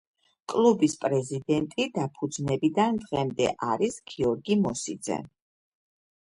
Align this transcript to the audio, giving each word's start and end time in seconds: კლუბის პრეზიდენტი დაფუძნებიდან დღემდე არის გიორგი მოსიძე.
კლუბის 0.53 0.95
პრეზიდენტი 1.03 1.85
დაფუძნებიდან 1.99 2.99
დღემდე 3.05 3.53
არის 3.69 4.03
გიორგი 4.15 4.61
მოსიძე. 4.67 5.23